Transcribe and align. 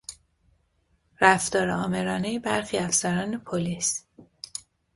رفتار 1.21 1.69
آمرانهی 1.69 2.39
برخی 2.39 2.77
افسران 2.77 3.37
پلیس 3.37 4.05